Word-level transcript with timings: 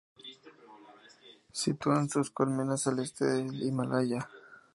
Sitúan 1.51 2.09
sus 2.09 2.31
colmenas 2.31 2.87
al 2.87 2.97
este 2.97 3.23
del 3.25 3.61
Himalaya. 3.61 4.27